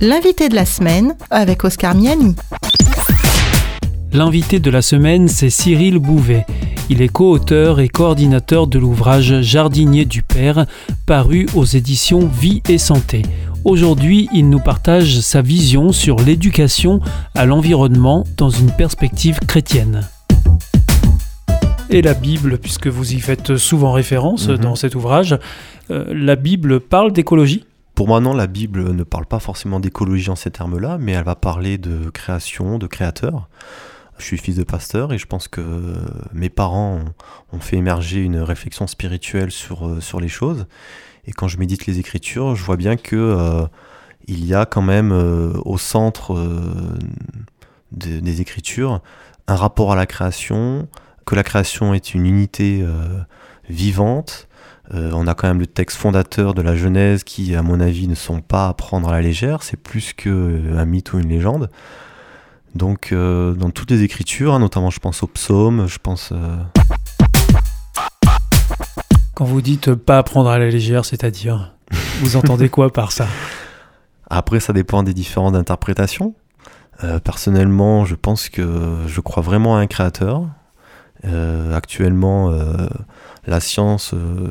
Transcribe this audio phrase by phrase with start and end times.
[0.00, 2.34] L'invité de la semaine avec Oscar Miani.
[4.12, 6.46] L'invité de la semaine, c'est Cyril Bouvet.
[6.88, 10.66] Il est co-auteur et coordinateur de l'ouvrage Jardinier du Père,
[11.04, 13.22] paru aux éditions Vie et Santé.
[13.64, 17.00] Aujourd'hui, il nous partage sa vision sur l'éducation
[17.34, 20.08] à l'environnement dans une perspective chrétienne.
[21.90, 24.58] Et la Bible, puisque vous y faites souvent référence Mhm.
[24.58, 25.36] dans cet ouvrage,
[25.90, 27.64] euh, la Bible parle d'écologie
[27.98, 31.24] Pour moi, non, la Bible ne parle pas forcément d'écologie en ces termes-là, mais elle
[31.24, 33.48] va parler de création, de créateur.
[34.18, 35.96] Je suis fils de pasteur et je pense que
[36.32, 37.00] mes parents
[37.52, 40.68] ont, fait émerger une réflexion spirituelle sur, euh, sur les choses.
[41.26, 43.66] Et quand je médite les Écritures, je vois bien que euh,
[44.28, 46.36] il y a quand même euh, au centre
[47.90, 49.00] de- des Écritures
[49.48, 50.86] un rapport à la création,
[51.26, 52.86] que la création est une unité
[53.68, 54.48] vivante,
[54.94, 58.08] euh, on a quand même le texte fondateur de la Genèse qui, à mon avis,
[58.08, 59.62] ne sont pas à prendre à la légère.
[59.62, 61.68] C'est plus qu'un mythe ou une légende.
[62.74, 66.30] Donc, euh, dans toutes les écritures, hein, notamment je pense aux psaumes, je pense.
[66.32, 66.56] euh,
[69.34, 71.74] Quand vous dites pas prendre à la légère, c'est-à-dire
[72.20, 73.26] Vous entendez quoi par ça?
[74.30, 76.34] Après, ça dépend des différentes interprétations.
[77.04, 80.46] Euh, personnellement, je pense que je crois vraiment à un créateur.
[81.24, 82.88] Euh, actuellement, euh,
[83.48, 84.50] la science euh,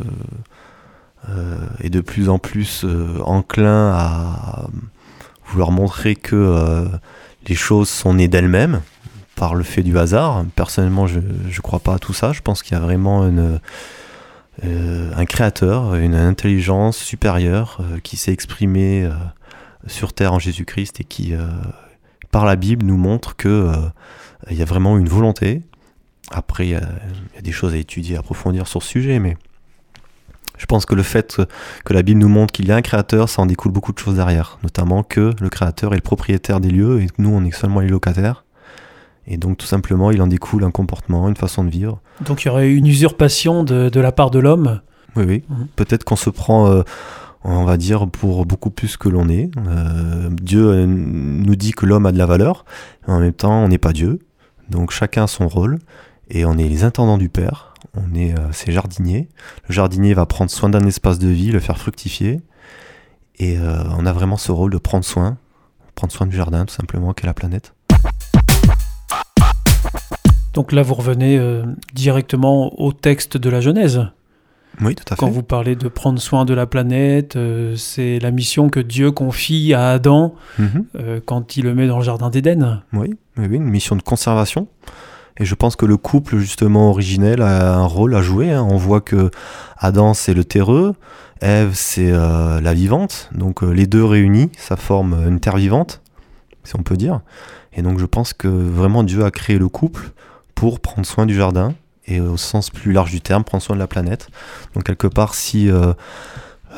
[1.30, 4.68] euh, est de plus en plus euh, enclin à
[5.46, 6.86] vouloir montrer que
[7.48, 8.82] les choses sont nées d'elles-mêmes
[9.36, 10.44] par le fait du hasard.
[10.56, 12.34] Personnellement, je ne crois pas à tout ça.
[12.34, 13.32] Je pense qu'il y a vraiment
[14.62, 19.10] un créateur, une intelligence supérieure qui s'est exprimée
[19.86, 21.34] sur Terre en Jésus-Christ et qui,
[22.32, 23.74] par la Bible, nous montre que euh,
[24.52, 25.62] il y a vraiment une volonté.
[26.32, 28.90] Après, il y, a, il y a des choses à étudier, à approfondir sur ce
[28.90, 29.38] sujet, mais
[30.58, 31.42] je pense que le fait
[31.86, 34.00] que la Bible nous montre qu'il y a un créateur, ça en découle beaucoup de
[34.00, 34.58] choses derrière.
[34.64, 37.80] Notamment que le créateur est le propriétaire des lieux et que nous, on est seulement
[37.80, 38.44] les locataires.
[39.28, 42.00] Et donc, tout simplement, il en découle un comportement, une façon de vivre.
[42.22, 44.82] Donc il y aurait une usurpation de, de la part de l'homme?
[45.16, 45.44] Oui, oui.
[45.50, 45.68] Mhm.
[45.76, 46.84] Peut-être qu'on se prend, euh,
[47.44, 49.52] on va dire, pour beaucoup plus que l'on est.
[49.68, 52.66] Euh, Dieu euh, nous dit que l'homme a de la valeur,
[53.08, 54.20] mais en même temps, on n'est pas Dieu.
[54.70, 55.80] Donc chacun a son rôle,
[56.30, 59.28] et on est les intendants du Père, on est euh, ses jardiniers.
[59.68, 62.42] Le jardinier va prendre soin d'un espace de vie, le faire fructifier,
[63.40, 65.38] et euh, on a vraiment ce rôle de prendre soin,
[65.96, 67.74] prendre soin du jardin, tout simplement, qu'est la planète.
[70.54, 74.08] Donc là, vous revenez euh, directement au texte de la Genèse.
[74.82, 75.20] Oui, tout à fait.
[75.20, 79.12] Quand vous parlez de prendre soin de la planète, euh, c'est la mission que Dieu
[79.12, 80.86] confie à Adam Mhm.
[80.96, 82.82] euh, quand il le met dans le jardin d'Éden.
[82.94, 84.68] Oui, oui, oui, une mission de conservation.
[85.40, 88.52] Et je pense que le couple, justement, originel a un rôle à jouer.
[88.52, 88.66] hein.
[88.70, 89.30] On voit que
[89.78, 90.96] Adam, c'est le terreux,
[91.42, 93.30] Ève, c'est euh, la vivante.
[93.34, 96.02] Donc euh, les deux réunis, ça forme une terre vivante,
[96.64, 97.22] si on peut dire.
[97.74, 100.12] Et donc je pense que vraiment Dieu a créé le couple
[100.56, 101.76] pour prendre soin du jardin
[102.08, 104.30] et au sens plus large du terme, prendre soin de la planète.
[104.74, 105.94] Donc quelque part, si euh,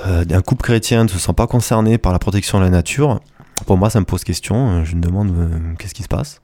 [0.08, 3.22] euh, un couple chrétien ne se sent pas concerné par la protection de la nature,
[3.66, 4.84] pour moi, ça me pose question.
[4.84, 5.48] Je me demande euh,
[5.78, 6.42] qu'est-ce qui se passe?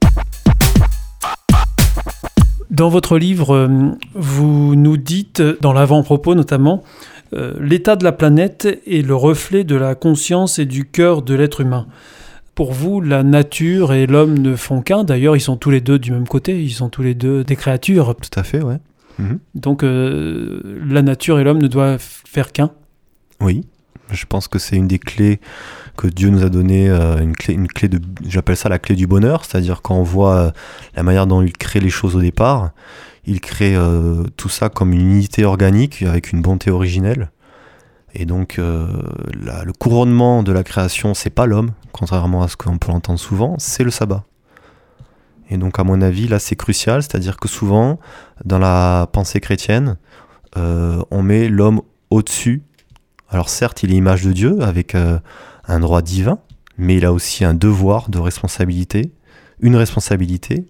[2.76, 3.68] Dans votre livre, euh,
[4.16, 6.84] vous nous dites, dans l'avant-propos notamment,
[7.34, 11.36] euh, l'état de la planète est le reflet de la conscience et du cœur de
[11.36, 11.88] l'être humain.
[12.54, 15.06] Pour vous, la nature et l'homme ne font qu'un.
[15.06, 16.62] D'ailleurs, ils sont tous les deux du même côté.
[16.62, 18.14] Ils sont tous les deux des créatures.
[18.16, 18.80] Tout à fait, ouais.
[19.20, 19.40] Mhm.
[19.56, 22.72] Donc, euh, la nature et l'homme ne doivent faire qu'un.
[23.40, 23.64] Oui,
[24.12, 25.40] je pense que c'est une des clés
[25.96, 28.96] que Dieu nous a donné, euh, une clé, une clé de, j'appelle ça la clé
[28.96, 30.52] du bonheur, c'est-à-dire quand on voit euh,
[30.96, 32.72] la manière dont il crée les choses au départ,
[33.26, 37.32] il crée euh, tout ça comme une unité organique avec une bonté originelle.
[38.18, 42.94] Et donc le couronnement de la création, c'est pas l'homme, contrairement à ce qu'on peut
[42.94, 44.24] entendre souvent, c'est le sabbat.
[45.50, 48.00] Et donc à mon avis, là c'est crucial, c'est-à-dire que souvent,
[48.46, 49.98] dans la pensée chrétienne,
[50.56, 52.64] on met l'homme au-dessus
[53.30, 54.96] alors certes, il est image de Dieu avec
[55.68, 56.40] un droit divin,
[56.78, 59.12] mais il a aussi un devoir de responsabilité,
[59.60, 60.66] une responsabilité.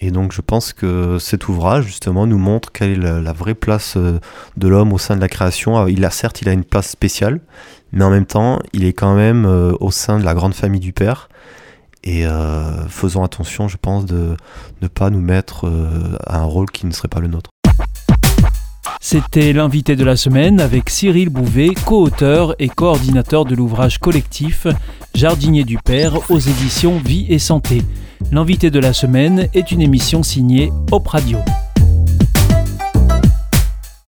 [0.00, 3.94] Et donc je pense que cet ouvrage justement nous montre quelle est la, vraie place
[3.96, 4.18] euh,
[4.56, 5.86] de l'homme au sein de la création.
[5.86, 7.40] Il a certes, il a une place spéciale,
[7.92, 10.80] mais en même temps, il est quand même euh, au sein de la grande famille
[10.80, 11.28] du Père.
[12.02, 14.36] Et euh, faisons attention, je pense, de
[14.82, 17.50] ne pas nous mettre euh, à un rôle qui ne serait pas le nôtre.
[19.14, 24.66] C'était l'invité de la semaine avec Cyril Bouvet, co-auteur et coordinateur de l'ouvrage collectif
[25.14, 27.82] Jardinier du Père aux éditions Vie et Santé.
[28.32, 31.38] L'invité de la semaine est une émission signée Op Radio.